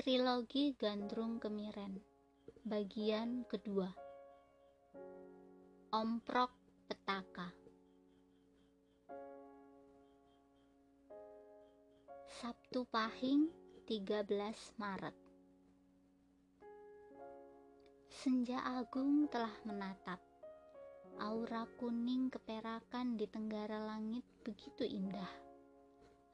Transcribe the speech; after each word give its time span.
Trilogi 0.00 0.72
Gandrung 0.80 1.36
Kemiren 1.36 2.00
Bagian 2.64 3.44
kedua. 3.44 3.84
Omprok 5.92 6.48
Petaka. 6.88 7.52
Sabtu 12.32 12.88
Pahing 12.88 13.52
13 13.84 14.80
Maret. 14.80 15.16
Senja 18.08 18.64
agung 18.80 19.28
telah 19.28 19.52
menatap. 19.68 20.24
Aura 21.20 21.68
kuning 21.76 22.32
keperakan 22.32 23.20
di 23.20 23.28
tenggara 23.28 23.84
langit 23.84 24.24
begitu 24.48 24.80
indah. 24.80 25.28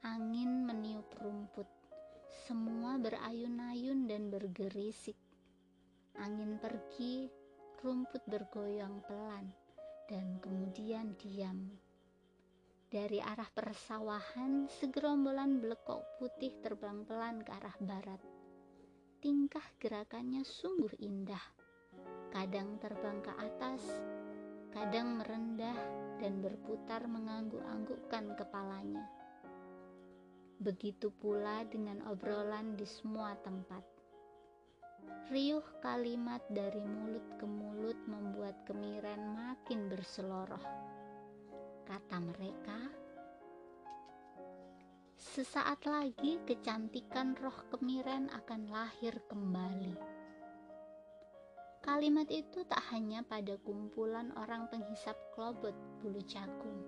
Angin 0.07 0.63
meniup 0.63 1.11
rumput 1.19 1.67
semua 2.47 2.95
berayun-ayun 2.95 4.07
dan 4.07 4.31
bergerisik. 4.31 5.19
Angin 6.15 6.55
pergi, 6.55 7.27
rumput 7.83 8.23
bergoyang 8.23 9.03
pelan, 9.03 9.51
dan 10.07 10.39
kemudian 10.39 11.11
diam. 11.19 11.67
Dari 12.87 13.19
arah 13.19 13.51
persawahan, 13.51 14.71
segerombolan 14.79 15.59
belekok 15.59 15.99
putih 16.23 16.55
terbang 16.63 17.03
pelan 17.03 17.43
ke 17.43 17.51
arah 17.51 17.75
barat. 17.83 18.23
Tingkah 19.19 19.67
gerakannya 19.83 20.47
sungguh 20.47 21.03
indah. 21.03 21.43
Kadang 22.31 22.79
terbang 22.79 23.19
ke 23.19 23.31
atas, 23.43 23.83
kadang 24.71 25.19
merendah 25.19 25.75
dan 26.23 26.39
berputar 26.39 27.11
mengangguk-anggukkan 27.11 28.39
kepalanya 28.39 29.16
Begitu 30.57 31.13
pula 31.13 31.61
dengan 31.69 32.01
obrolan 32.09 32.73
di 32.73 32.85
semua 32.89 33.37
tempat. 33.45 33.85
Riuh 35.29 35.61
kalimat 35.85 36.41
dari 36.49 36.81
mulut 36.81 37.21
ke 37.37 37.45
mulut 37.45 37.99
membuat 38.09 38.57
kemiren 38.65 39.37
makin 39.37 39.85
berseloroh. 39.85 40.65
Kata 41.85 42.17
mereka, 42.17 42.79
sesaat 45.13 45.85
lagi 45.85 46.41
kecantikan 46.49 47.37
roh 47.37 47.57
kemiren 47.69 48.25
akan 48.33 48.73
lahir 48.73 49.13
kembali. 49.29 49.93
Kalimat 51.85 52.33
itu 52.33 52.65
tak 52.65 52.81
hanya 52.89 53.21
pada 53.21 53.61
kumpulan 53.61 54.33
orang 54.33 54.65
penghisap 54.73 55.15
klobot 55.37 55.77
bulu 56.01 56.19
jagung 56.25 56.86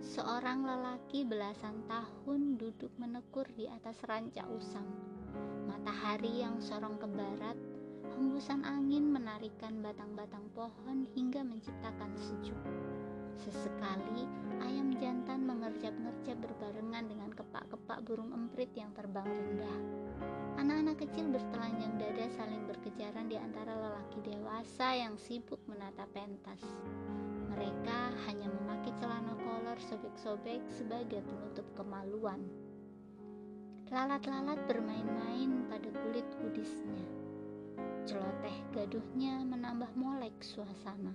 Seorang 0.00 0.64
lelaki 0.64 1.28
belasan 1.28 1.84
tahun 1.84 2.56
duduk 2.56 2.88
menekur 2.96 3.44
di 3.52 3.68
atas 3.68 4.00
ranca 4.08 4.48
usang. 4.48 4.88
Matahari 5.68 6.40
yang 6.40 6.56
sorong 6.56 6.96
ke 6.96 7.04
barat, 7.04 7.52
hembusan 8.16 8.64
angin 8.64 9.12
menarikan 9.12 9.84
batang-batang 9.84 10.48
pohon 10.56 11.04
hingga 11.12 11.44
menciptakan 11.44 12.16
sejuk. 12.16 12.56
Sesekali, 13.44 14.24
ayam 14.64 14.96
jantan 14.96 15.44
mengerjap-ngerjap 15.44 16.48
berbarengan 16.48 17.04
dengan 17.04 17.30
kepak-kepak 17.36 18.00
burung 18.08 18.32
emprit 18.32 18.72
yang 18.72 18.88
terbang 18.96 19.28
rendah. 19.28 19.78
Anak-anak 20.56 20.96
kecil 20.96 21.28
bertelanjang 21.28 22.00
dada 22.00 22.26
saling 22.40 22.64
berkejaran 22.64 23.28
di 23.28 23.36
antara 23.36 23.76
lelaki 23.76 24.24
dewasa 24.24 24.96
yang 24.96 25.20
sibuk 25.20 25.60
menata 25.68 26.08
pentas. 26.16 26.64
Mereka 27.60 28.16
hanya 28.24 28.48
memakai 28.48 28.88
celana 28.96 29.36
kolor 29.36 29.76
sobek-sobek 29.84 30.64
sebagai 30.72 31.20
penutup 31.20 31.68
kemaluan. 31.76 32.40
Lalat-lalat 33.92 34.64
bermain-main 34.64 35.68
pada 35.68 35.92
kulit 35.92 36.24
kudisnya. 36.40 37.04
Celoteh 38.08 38.56
gaduhnya 38.72 39.44
menambah 39.44 39.92
molek 39.92 40.32
suasana. 40.40 41.12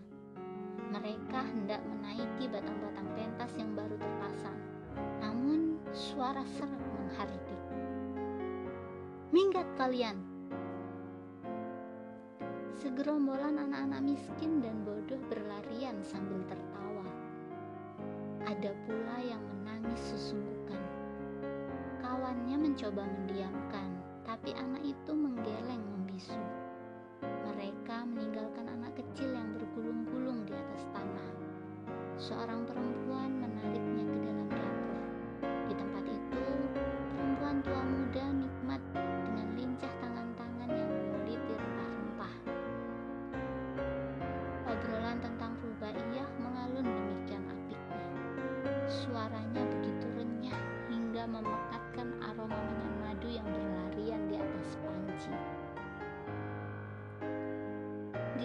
Mereka 0.94 1.50
hendak 1.50 1.82
menaiki 1.82 2.46
batang-batang 2.46 3.10
pentas 3.18 3.50
yang 3.58 3.74
baru 3.74 3.98
terpasang. 3.98 4.60
Namun 5.26 5.82
suara 5.98 6.46
serak 6.46 6.86
menghardik. 6.94 7.62
Minggat 9.34 9.66
kalian, 9.82 10.22
Segerombolan 12.86 13.58
anak-anak 13.58 14.14
miskin 14.14 14.62
dan 14.62 14.86
bodoh 14.86 15.18
berlarian 15.26 15.98
sambil 16.06 16.38
tertawa. 16.46 17.02
Ada 18.46 18.78
pula 18.86 19.18
yang 19.26 19.42
menangis 19.42 20.14
sesungguhkan. 20.14 20.78
Kawannya 22.06 22.54
mencoba 22.62 23.10
mendiamkan, 23.10 23.90
tapi 24.22 24.54
anak 24.54 24.86
itu 24.86 25.18
menggeleng 25.18 25.82
membisu. 25.82 26.38
Mereka 27.26 28.06
meninggalkan 28.06 28.70
anak 28.70 28.94
kecil 29.02 29.34
yang 29.34 29.50
bergulung-gulung 29.58 30.46
di 30.46 30.54
atas 30.54 30.86
tanah. 30.94 31.30
Seorang 32.22 32.70
perempuan 32.70 33.05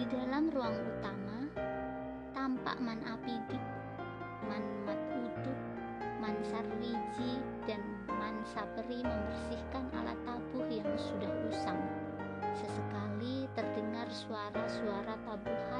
Di 0.01 0.09
dalam 0.17 0.49
ruang 0.49 0.73
utama, 0.73 1.45
tampak 2.33 2.73
Man 2.81 3.05
Apidik, 3.05 3.61
Man 4.49 4.65
Mat 4.81 4.97
Uduk, 5.13 5.59
Man 6.17 6.33
Sarwiji, 6.41 7.37
dan 7.69 7.85
Man 8.09 8.41
Saperi 8.49 9.05
membersihkan 9.05 9.93
alat 9.93 10.17
tabuh 10.25 10.65
yang 10.73 10.89
sudah 10.97 11.29
usang. 11.53 11.77
Sesekali 12.57 13.45
terdengar 13.53 14.09
suara-suara 14.09 15.21
tabuhan 15.21 15.70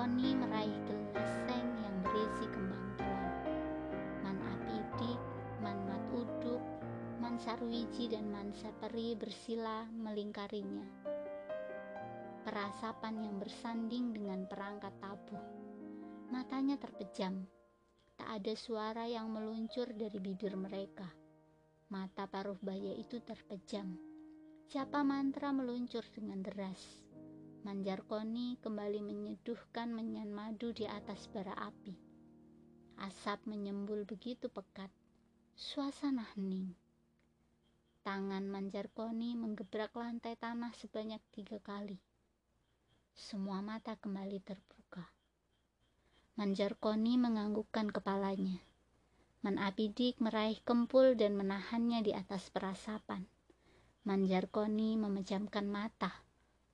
Jarkoni 0.00 0.32
meraih 0.32 0.78
gelas 0.88 1.28
seng 1.44 1.76
yang 1.84 1.96
berisi 2.00 2.48
kembang 2.48 2.88
telon. 2.96 3.36
Man 4.24 4.38
Apidik, 4.48 5.20
Man 5.60 5.76
Mat 5.84 6.00
Uduk, 6.16 6.64
Man 7.20 7.36
Sarwiji 7.36 8.08
dan 8.08 8.32
Man 8.32 8.48
Saperi 8.56 9.12
bersila 9.12 9.84
melingkarinya. 9.92 10.88
Perasapan 12.48 13.28
yang 13.28 13.36
bersanding 13.44 14.16
dengan 14.16 14.48
perangkat 14.48 14.96
tabuh. 15.04 15.44
Matanya 16.32 16.80
terpejam. 16.80 17.44
Tak 18.16 18.40
ada 18.40 18.56
suara 18.56 19.04
yang 19.04 19.28
meluncur 19.28 19.84
dari 19.92 20.16
bibir 20.16 20.56
mereka. 20.56 21.12
Mata 21.92 22.24
paruh 22.24 22.56
baya 22.56 22.96
itu 22.96 23.20
terpejam. 23.20 24.00
Siapa 24.64 25.04
mantra 25.04 25.52
meluncur 25.52 26.08
dengan 26.08 26.40
deras 26.40 27.09
Manjarkoni 27.60 28.56
kembali 28.64 29.04
menyeduhkan 29.04 29.92
menyan 29.92 30.32
madu 30.32 30.72
di 30.72 30.88
atas 30.88 31.28
bara 31.28 31.52
api. 31.52 31.92
Asap 32.96 33.44
menyembul 33.44 34.08
begitu 34.08 34.48
pekat. 34.48 34.88
Suasana 35.52 36.24
hening. 36.32 36.72
Tangan 38.00 38.48
Manjarkoni 38.48 39.36
menggebrak 39.36 39.92
lantai 39.92 40.40
tanah 40.40 40.72
sebanyak 40.72 41.20
tiga 41.36 41.60
kali. 41.60 42.00
Semua 43.12 43.60
mata 43.60 43.92
kembali 43.92 44.40
terbuka. 44.40 45.04
Manjarkoni 46.40 47.20
menganggukkan 47.20 47.92
kepalanya. 47.92 48.56
Man 49.44 49.60
Apidik 49.60 50.16
meraih 50.16 50.64
kempul 50.64 51.12
dan 51.12 51.36
menahannya 51.36 52.08
di 52.08 52.16
atas 52.16 52.48
perasapan. 52.48 53.28
Manjarkoni 54.08 54.96
memejamkan 54.96 55.68
mata 55.68 56.29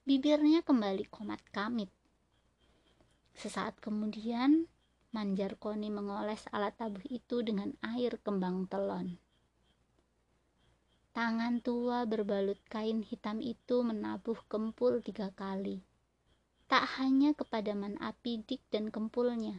Bibirnya 0.06 0.62
kembali 0.62 1.10
komat 1.10 1.42
kamit. 1.50 1.90
Sesaat 3.34 3.82
kemudian, 3.82 4.70
Manjar 5.10 5.58
Koni 5.58 5.90
mengoles 5.90 6.46
alat 6.54 6.78
tabuh 6.78 7.02
itu 7.10 7.42
dengan 7.42 7.74
air 7.82 8.14
kembang 8.22 8.70
telon. 8.70 9.18
Tangan 11.10 11.58
tua 11.58 12.06
berbalut 12.06 12.54
kain 12.70 13.02
hitam 13.02 13.42
itu 13.42 13.82
menabuh 13.82 14.38
kempul 14.46 15.02
tiga 15.02 15.34
kali. 15.34 15.82
Tak 16.70 17.02
hanya 17.02 17.34
kepada 17.34 17.74
Man 17.74 17.98
Apidik 17.98 18.62
dan 18.70 18.94
kempulnya, 18.94 19.58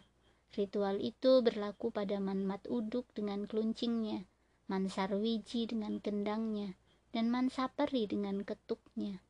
ritual 0.55 1.03
itu 1.03 1.43
berlaku 1.43 1.91
pada 1.91 2.23
Man 2.23 2.47
Mat 2.47 2.63
Uduk 2.71 3.03
dengan 3.11 3.51
keluncingnya, 3.51 4.23
Man 4.71 4.87
Sarwiji 4.87 5.67
dengan 5.67 5.99
kendangnya, 5.99 6.79
dan 7.11 7.27
Man 7.27 7.51
Saperi 7.51 8.07
dengan 8.07 8.47
ketuknya. 8.47 9.26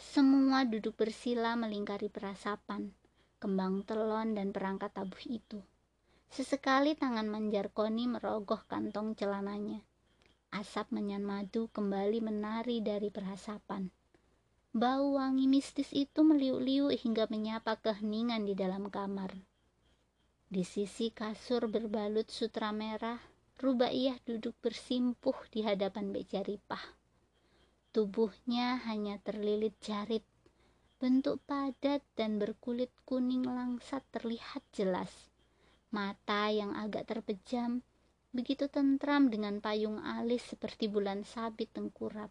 Semua 0.00 0.64
duduk 0.64 0.96
bersila 0.96 1.60
melingkari 1.60 2.08
perasapan, 2.08 2.88
kembang 3.36 3.84
telon 3.84 4.32
dan 4.32 4.48
perangkat 4.48 4.96
tabuh 4.96 5.20
itu. 5.28 5.60
Sesekali 6.32 6.96
tangan 6.96 7.28
Manjarkoni 7.28 8.08
merogoh 8.08 8.64
kantong 8.64 9.12
celananya. 9.12 9.84
Asap 10.56 10.96
menyan 10.96 11.20
madu 11.20 11.68
kembali 11.68 12.24
menari 12.24 12.80
dari 12.80 13.12
perasapan. 13.12 13.92
Bau 14.72 15.20
wangi 15.20 15.44
mistis 15.44 15.92
itu 15.92 16.24
meliuk-liuk 16.24 16.96
hingga 16.96 17.28
menyapa 17.28 17.76
keheningan 17.76 18.48
di 18.48 18.56
dalam 18.56 18.88
kamar. 18.88 19.36
Di 20.48 20.64
sisi 20.64 21.12
kasur 21.12 21.68
berbalut 21.68 22.32
sutra 22.32 22.72
merah, 22.72 23.20
Rubaiyah 23.60 24.16
duduk 24.24 24.56
bersimpuh 24.64 25.36
di 25.52 25.60
hadapan 25.60 26.08
Bek 26.08 26.32
Jaripah. 26.32 26.99
Tubuhnya 27.90 28.78
hanya 28.86 29.18
terlilit 29.18 29.74
jarit 29.82 30.22
Bentuk 31.00 31.40
padat 31.48 32.04
dan 32.12 32.36
berkulit 32.36 32.92
kuning 33.08 33.40
langsat 33.40 34.04
terlihat 34.12 34.60
jelas. 34.68 35.08
Mata 35.88 36.52
yang 36.52 36.76
agak 36.76 37.08
terpejam, 37.08 37.80
begitu 38.36 38.68
tentram 38.68 39.32
dengan 39.32 39.64
payung 39.64 39.96
alis 39.96 40.44
seperti 40.52 40.92
bulan 40.92 41.24
sabit 41.24 41.72
tengkurap. 41.72 42.28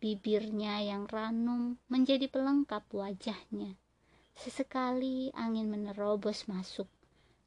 Bibirnya 0.00 0.80
yang 0.80 1.04
ranum 1.04 1.76
menjadi 1.92 2.32
pelengkap 2.32 2.88
wajahnya. 2.96 3.76
Sesekali 4.32 5.28
angin 5.36 5.68
menerobos 5.68 6.48
masuk. 6.48 6.88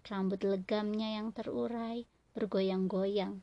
Rambut 0.06 0.46
legamnya 0.46 1.18
yang 1.18 1.34
terurai 1.34 2.06
bergoyang-goyang. 2.38 3.42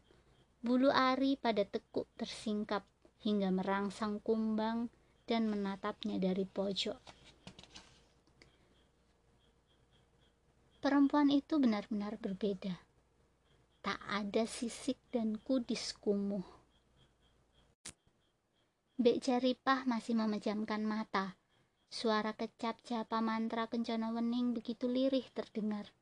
Bulu 0.63 0.95
ari 0.95 1.35
pada 1.35 1.67
tekuk 1.67 2.07
tersingkap 2.15 2.87
hingga 3.23 3.55
merangsang 3.55 4.19
kumbang 4.21 4.91
dan 5.31 5.47
menatapnya 5.47 6.19
dari 6.19 6.43
pojok. 6.43 6.99
Perempuan 10.83 11.31
itu 11.31 11.63
benar-benar 11.63 12.19
berbeda. 12.19 12.75
Tak 13.87 14.03
ada 14.11 14.43
sisik 14.51 14.99
dan 15.15 15.39
kudis 15.39 15.95
kumuh. 15.95 16.43
Bek 18.99 19.23
Jaripah 19.23 19.87
masih 19.87 20.19
memejamkan 20.19 20.83
mata. 20.83 21.39
Suara 21.87 22.35
kecap 22.35 22.83
japa 22.83 23.23
mantra 23.23 23.71
kencana 23.71 24.11
wening 24.11 24.59
begitu 24.59 24.91
lirih 24.91 25.27
terdengar. 25.31 25.95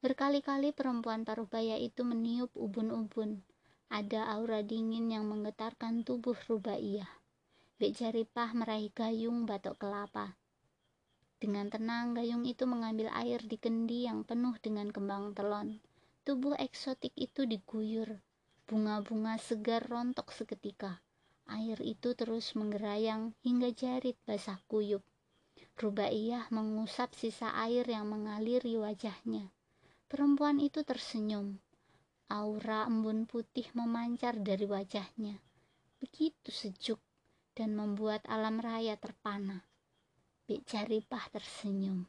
Berkali-kali 0.00 0.72
perempuan 0.72 1.28
paruh 1.28 1.44
baya 1.44 1.76
itu 1.76 2.00
meniup 2.00 2.56
ubun-ubun. 2.56 3.44
Ada 3.92 4.24
aura 4.40 4.64
dingin 4.64 5.12
yang 5.12 5.28
menggetarkan 5.28 6.00
tubuh 6.00 6.32
Rubaiyah. 6.48 7.12
Bek 7.76 7.92
Jaripah 7.92 8.56
meraih 8.56 8.88
gayung 8.88 9.44
batok 9.44 9.84
kelapa. 9.84 10.32
Dengan 11.36 11.68
tenang, 11.68 12.16
gayung 12.16 12.48
itu 12.48 12.64
mengambil 12.64 13.12
air 13.12 13.44
di 13.44 13.60
kendi 13.60 14.08
yang 14.08 14.24
penuh 14.24 14.56
dengan 14.64 14.88
kembang 14.88 15.36
telon. 15.36 15.76
Tubuh 16.24 16.56
eksotik 16.56 17.12
itu 17.20 17.44
diguyur. 17.44 18.16
Bunga-bunga 18.64 19.36
segar 19.36 19.84
rontok 19.84 20.32
seketika. 20.32 21.04
Air 21.52 21.76
itu 21.84 22.16
terus 22.16 22.56
menggerayang 22.56 23.36
hingga 23.44 23.76
jarit 23.76 24.16
basah 24.24 24.56
kuyup. 24.72 25.04
Rubaiyah 25.76 26.48
mengusap 26.48 27.12
sisa 27.12 27.52
air 27.60 27.84
yang 27.84 28.08
mengaliri 28.08 28.72
wajahnya. 28.80 29.52
Perempuan 30.08 30.64
itu 30.64 30.80
tersenyum. 30.80 31.60
Aura 32.32 32.88
embun 32.88 33.28
putih 33.28 33.68
memancar 33.76 34.40
dari 34.40 34.64
wajahnya. 34.64 35.36
Begitu 36.00 36.48
sejuk 36.48 36.96
dan 37.52 37.76
membuat 37.76 38.24
alam 38.24 38.56
raya 38.56 38.96
terpana. 38.96 39.68
Bik 40.48 40.64
Jaripah 40.64 41.28
tersenyum. 41.28 42.08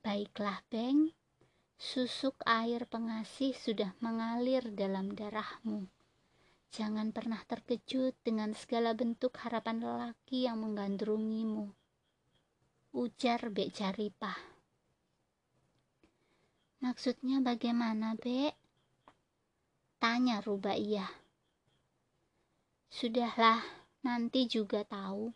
Baiklah, 0.00 0.64
Beng. 0.72 1.12
Susuk 1.76 2.40
air 2.48 2.88
pengasih 2.88 3.52
sudah 3.52 3.92
mengalir 4.00 4.64
dalam 4.72 5.12
darahmu. 5.12 5.84
Jangan 6.72 7.12
pernah 7.12 7.44
terkejut 7.44 8.16
dengan 8.24 8.56
segala 8.56 8.96
bentuk 8.96 9.36
harapan 9.44 9.84
lelaki 9.84 10.48
yang 10.48 10.64
menggandrungimu. 10.64 11.68
Ujar 12.96 13.52
Bek 13.52 13.76
Jaripah. 13.76 14.57
Maksudnya 16.78 17.42
bagaimana, 17.42 18.14
Bek? 18.14 18.54
Tanya 19.98 20.38
Rubaiyah. 20.38 21.10
Sudahlah, 22.86 23.58
nanti 24.06 24.46
juga 24.46 24.86
tahu. 24.86 25.34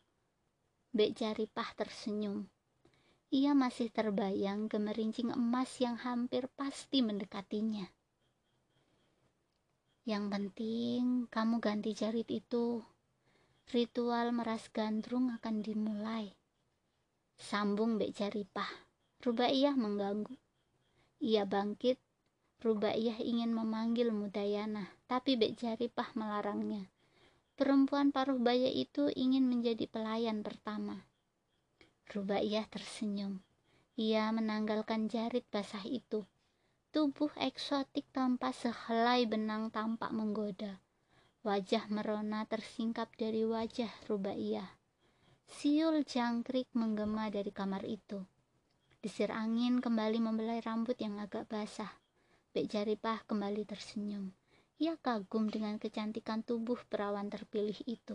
Bek 0.94 1.18
Jaripah 1.18 1.74
tersenyum. 1.74 2.46
Ia 3.34 3.58
masih 3.58 3.90
terbayang 3.90 4.70
gemerincing 4.70 5.34
emas 5.34 5.82
yang 5.82 5.98
hampir 5.98 6.46
pasti 6.54 7.02
mendekatinya. 7.02 7.90
Yang 10.06 10.24
penting, 10.30 11.02
kamu 11.26 11.58
ganti 11.58 11.90
jarit 11.90 12.30
itu. 12.30 12.86
Ritual 13.74 14.30
meras 14.30 14.70
gandrung 14.70 15.34
akan 15.34 15.64
dimulai. 15.64 16.38
Sambung 17.34 17.98
Bek 17.98 18.14
Jaripah. 18.14 18.68
Rubaiyah 19.26 19.74
mengganggu. 19.74 20.38
Ia 21.22 21.46
bangkit. 21.46 22.02
Rubaiyah 22.58 23.22
ingin 23.22 23.54
memanggil 23.54 24.10
Mudayana, 24.10 24.90
tapi 25.06 25.38
Bek 25.38 25.54
Jaripah 25.54 26.10
melarangnya. 26.19 26.90
Perempuan 27.54 28.10
paruh 28.10 28.42
baya 28.42 28.66
itu 28.66 29.06
ingin 29.14 29.46
menjadi 29.46 29.86
pelayan 29.86 30.42
pertama. 30.42 31.06
Rubaiyah 32.10 32.66
tersenyum. 32.66 33.38
Ia 33.94 34.34
menanggalkan 34.34 35.06
jarit 35.06 35.46
basah 35.46 35.86
itu. 35.86 36.26
Tubuh 36.90 37.30
eksotik 37.38 38.10
tanpa 38.10 38.50
sehelai 38.50 39.22
benang 39.22 39.70
tampak 39.70 40.10
menggoda. 40.10 40.82
Wajah 41.46 41.86
merona 41.86 42.50
tersingkap 42.50 43.14
dari 43.14 43.46
wajah 43.46 43.94
Rubaiyah. 44.10 44.74
Siul 45.46 46.02
jangkrik 46.02 46.67
menggema 46.74 47.31
dari 47.31 47.55
kamar 47.55 47.86
itu. 47.86 48.26
Desir 49.02 49.34
angin 49.34 49.82
kembali 49.82 50.22
membelai 50.22 50.62
rambut 50.62 50.94
yang 51.02 51.18
agak 51.18 51.50
basah. 51.50 51.90
Bek 52.54 52.70
Jaripah 52.70 53.26
kembali 53.26 53.66
tersenyum. 53.66 54.30
Ia 54.78 54.94
kagum 54.94 55.50
dengan 55.50 55.74
kecantikan 55.74 56.46
tubuh 56.46 56.78
perawan 56.86 57.26
terpilih 57.26 57.74
itu. 57.90 58.14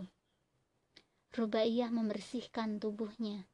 Rubaiyah 1.36 1.92
membersihkan 1.92 2.80
tubuhnya. 2.80 3.44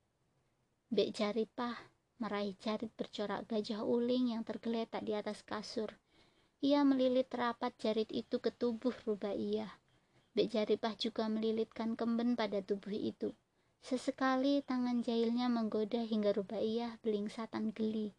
Bek 0.87 1.11
Jaripah 1.11 1.75
meraih 2.23 2.55
jarit 2.63 2.95
bercorak 2.95 3.51
gajah 3.51 3.83
uling 3.83 4.31
yang 4.31 4.47
tergeletak 4.47 5.03
di 5.03 5.19
atas 5.19 5.43
kasur. 5.43 5.91
Ia 6.63 6.87
melilit 6.87 7.35
rapat 7.35 7.75
jarit 7.83 8.15
itu 8.15 8.39
ke 8.39 8.55
tubuh 8.55 8.95
Rubaiyah. 8.95 9.75
Bek 10.39 10.55
Jaripah 10.55 10.95
juga 10.95 11.27
melilitkan 11.27 11.99
kemben 11.99 12.39
pada 12.39 12.63
tubuh 12.63 12.95
itu. 12.95 13.35
Sesekali 13.85 14.65
tangan 14.65 15.05
jahilnya 15.05 15.53
menggoda 15.53 16.01
hingga 16.01 16.33
Rubaiyah 16.33 17.05
belingsatan 17.05 17.69
geli. 17.69 18.17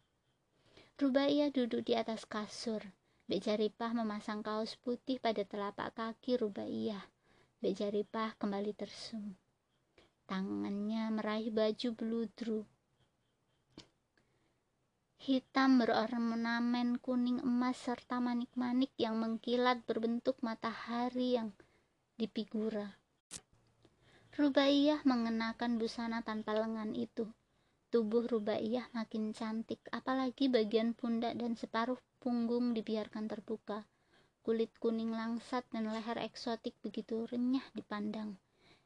Rubaiyah 0.94 1.50
duduk 1.50 1.82
di 1.82 1.98
atas 1.98 2.22
kasur. 2.22 2.78
Bek 3.26 3.42
Jaripah 3.42 3.90
memasang 3.90 4.46
kaos 4.46 4.78
putih 4.78 5.18
pada 5.18 5.42
telapak 5.42 5.90
kaki 5.98 6.38
Rubaiyah. 6.38 7.02
Bek 7.58 7.82
Jaripah 7.82 8.38
kembali 8.38 8.78
tersum. 8.78 9.34
Tangannya 10.30 11.10
meraih 11.10 11.50
baju 11.50 11.88
beludru. 11.98 12.62
Hitam 15.18 15.82
berornamen 15.82 17.02
kuning 17.02 17.42
emas 17.42 17.74
serta 17.74 18.22
manik-manik 18.22 18.94
yang 19.02 19.18
mengkilat 19.18 19.82
berbentuk 19.82 20.38
matahari 20.46 21.34
yang 21.34 21.50
dipigura. 22.14 22.94
Rubaiyah 24.36 25.00
mengenakan 25.08 25.80
busana 25.80 26.20
tanpa 26.20 26.52
lengan 26.52 26.92
itu. 26.92 27.24
Tubuh 27.88 28.28
Rubaiyah 28.28 28.84
makin 28.92 29.32
cantik, 29.32 29.80
apalagi 29.88 30.52
bagian 30.52 30.92
pundak 30.92 31.40
dan 31.40 31.56
separuh 31.56 31.96
punggung 32.20 32.76
dibiarkan 32.76 33.32
terbuka. 33.32 33.88
Kulit 34.44 34.76
kuning 34.76 35.08
langsat 35.08 35.64
dan 35.72 35.88
leher 35.88 36.20
eksotik 36.20 36.76
begitu 36.84 37.24
renyah 37.24 37.64
dipandang. 37.72 38.36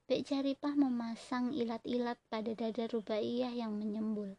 Bek 0.07 0.23
Jaripah 0.30 0.78
memasang 0.78 1.50
ilat-ilat 1.50 2.23
pada 2.30 2.54
dada 2.54 2.87
Rubaiyah 2.87 3.50
yang 3.50 3.75
menyembul. 3.75 4.38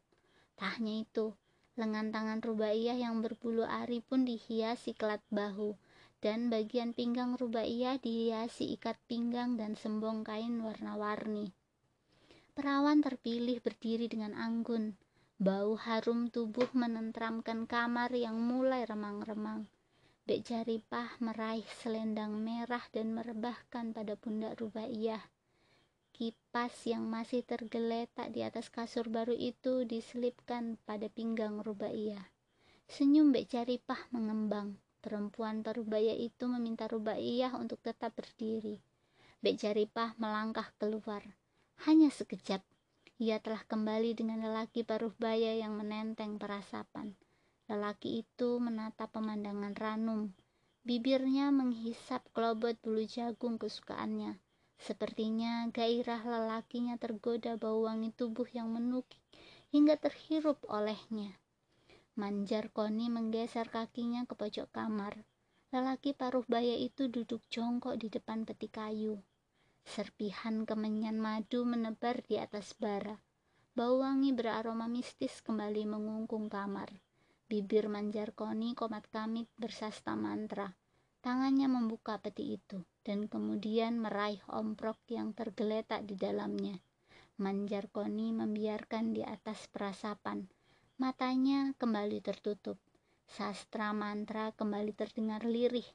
Tak 0.56 0.80
hanya 0.80 1.04
itu, 1.04 1.36
lengan 1.76 2.16
tangan 2.16 2.40
Rubaiyah 2.40 2.96
yang 2.96 3.20
berbulu 3.20 3.68
ari 3.68 4.00
pun 4.00 4.24
dihiasi 4.24 4.96
kelat 4.96 5.20
bahu, 5.28 5.76
dan 6.22 6.54
bagian 6.54 6.94
pinggang 6.94 7.34
Rubaiyah 7.34 7.98
dihiasi 7.98 8.78
ikat 8.78 9.02
pinggang 9.10 9.58
dan 9.58 9.74
sembong 9.74 10.22
kain 10.22 10.62
warna-warni. 10.62 11.50
Perawan 12.54 13.02
terpilih 13.02 13.58
berdiri 13.60 14.06
dengan 14.06 14.38
anggun. 14.38 14.94
Bau 15.42 15.74
harum 15.74 16.30
tubuh 16.30 16.70
menentramkan 16.78 17.66
kamar 17.66 18.14
yang 18.14 18.38
mulai 18.38 18.86
remang-remang. 18.86 19.66
Bek 20.22 20.46
Jaripah 20.46 21.18
meraih 21.18 21.66
selendang 21.82 22.38
merah 22.38 22.86
dan 22.94 23.18
merebahkan 23.18 23.90
pada 23.90 24.14
pundak 24.14 24.62
Rubaiyah. 24.62 25.26
Kipas 26.14 26.86
yang 26.86 27.10
masih 27.10 27.42
tergeletak 27.42 28.30
di 28.30 28.46
atas 28.46 28.70
kasur 28.70 29.10
baru 29.10 29.34
itu 29.34 29.82
diselipkan 29.90 30.78
pada 30.86 31.10
pinggang 31.10 31.58
Rubaiyah. 31.66 32.30
Senyum 32.86 33.34
Bek 33.34 33.50
Jaripah 33.50 34.06
mengembang. 34.14 34.78
Perempuan 35.02 35.66
parubaya 35.66 36.14
itu 36.14 36.46
meminta 36.46 36.86
Rubaiyah 36.86 37.58
untuk 37.58 37.82
tetap 37.82 38.14
berdiri. 38.14 38.78
Bek 39.42 39.58
Jaripah 39.58 40.14
melangkah 40.22 40.70
keluar. 40.78 41.26
Hanya 41.90 42.14
sekejap, 42.14 42.62
ia 43.18 43.42
telah 43.42 43.66
kembali 43.66 44.14
dengan 44.14 44.46
lelaki 44.46 44.86
parubaya 44.86 45.58
yang 45.58 45.74
menenteng 45.74 46.38
perasapan. 46.38 47.18
Lelaki 47.66 48.22
itu 48.22 48.62
menatap 48.62 49.10
pemandangan 49.18 49.74
ranum. 49.74 50.30
Bibirnya 50.86 51.50
menghisap 51.50 52.22
kelobot 52.38 52.78
bulu 52.86 53.02
jagung 53.06 53.58
kesukaannya. 53.58 54.38
Sepertinya 54.82 55.70
gairah 55.70 56.22
lelakinya 56.26 56.98
tergoda 57.02 57.58
bau 57.58 57.86
wangi 57.86 58.14
tubuh 58.14 58.50
yang 58.54 58.74
menukik 58.74 59.22
hingga 59.70 59.98
terhirup 59.98 60.62
olehnya. 60.70 61.38
Manjar 62.22 62.70
Koni 62.70 63.10
menggeser 63.10 63.74
kakinya 63.74 64.30
ke 64.30 64.38
pojok 64.38 64.70
kamar. 64.70 65.26
Lelaki 65.74 66.14
paruh 66.14 66.46
baya 66.46 66.78
itu 66.78 67.10
duduk 67.10 67.42
jongkok 67.50 67.98
di 67.98 68.14
depan 68.14 68.46
peti 68.46 68.70
kayu. 68.70 69.18
Serpihan 69.82 70.62
kemenyan 70.70 71.18
madu 71.18 71.66
menebar 71.66 72.22
di 72.22 72.38
atas 72.38 72.78
bara. 72.78 73.18
Bau 73.74 74.06
wangi 74.06 74.38
beraroma 74.38 74.86
mistis 74.86 75.42
kembali 75.42 75.90
mengungkung 75.90 76.46
kamar. 76.46 76.94
Bibir 77.50 77.90
Manjar 77.90 78.38
Koni 78.38 78.78
komat 78.78 79.10
kamit 79.10 79.50
bersasta 79.58 80.14
mantra. 80.14 80.78
Tangannya 81.26 81.74
membuka 81.74 82.22
peti 82.22 82.54
itu 82.54 82.86
dan 83.02 83.26
kemudian 83.26 83.98
meraih 83.98 84.46
omprok 84.46 85.02
yang 85.10 85.34
tergeletak 85.34 86.06
di 86.06 86.14
dalamnya. 86.22 86.78
Manjar 87.42 87.90
Koni 87.90 88.30
membiarkan 88.30 89.10
di 89.10 89.26
atas 89.26 89.66
perasapan 89.74 90.61
Matanya 91.02 91.74
kembali 91.82 92.22
tertutup. 92.22 92.78
Sastra 93.26 93.90
mantra 93.90 94.54
kembali 94.54 94.94
terdengar 94.94 95.42
lirih. 95.50 95.90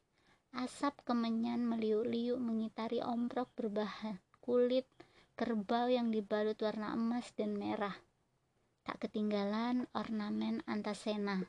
Asap 0.51 1.07
kemenyan 1.07 1.63
meliuk-liuk 1.63 2.43
mengitari 2.43 2.99
omprok 2.99 3.55
berbahan 3.55 4.19
kulit 4.43 4.83
kerbau 5.39 5.87
yang 5.87 6.11
dibalut 6.11 6.59
warna 6.59 6.91
emas 6.99 7.31
dan 7.39 7.55
merah. 7.55 7.95
Tak 8.83 9.07
ketinggalan 9.07 9.87
ornamen 9.95 10.67
antasena. 10.67 11.47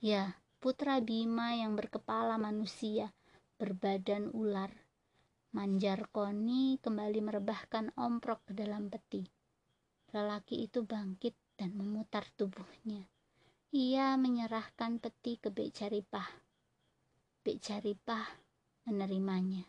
Ya, 0.00 0.40
putra 0.56 1.04
Bima 1.04 1.60
yang 1.60 1.76
berkepala 1.76 2.40
manusia, 2.40 3.12
berbadan 3.60 4.32
ular. 4.32 4.72
Manjar 5.52 6.08
Koni 6.08 6.80
kembali 6.80 7.20
merebahkan 7.20 7.92
omprok 8.00 8.48
ke 8.48 8.56
dalam 8.56 8.88
peti. 8.88 9.28
Lelaki 10.16 10.64
itu 10.64 10.88
bangkit 10.88 11.36
dan 11.58 11.74
memutar 11.74 12.22
tubuhnya. 12.38 13.02
Ia 13.74 14.14
menyerahkan 14.14 15.02
peti 15.02 15.36
ke 15.42 15.50
Bek 15.50 15.74
Caripah. 15.74 16.30
Bek 17.42 17.58
Caripah 17.58 18.24
menerimanya. 18.86 19.66